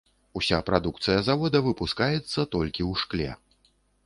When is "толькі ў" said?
2.57-3.05